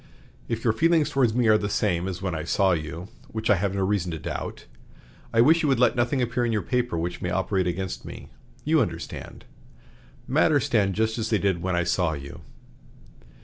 If 0.47 0.63
your 0.63 0.73
feelings 0.73 1.11
toward 1.11 1.35
me 1.35 1.45
are 1.47 1.59
the 1.59 1.69
same 1.69 2.07
as 2.07 2.23
when 2.23 2.33
I 2.33 2.43
saw 2.43 2.71
you 2.71 3.09
(which 3.27 3.51
I 3.51 3.55
have 3.57 3.75
no 3.75 3.85
reason 3.85 4.09
to 4.09 4.17
doubt), 4.17 4.65
I 5.31 5.41
wish 5.41 5.61
you 5.61 5.67
would 5.69 5.77
let 5.79 5.95
nothing 5.95 6.23
appear 6.23 6.43
in 6.43 6.51
your 6.51 6.63
paper 6.63 6.97
which 6.97 7.21
may 7.21 7.29
operate 7.29 7.67
against 7.67 8.03
me. 8.03 8.31
You 8.65 8.81
understand. 8.81 9.45
Matters 10.27 10.63
stand 10.65 10.95
just 10.95 11.19
as 11.19 11.29
they 11.29 11.37
did 11.37 11.61
when 11.61 11.75
I 11.75 11.83
saw 11.83 12.13
you. 12.13 12.41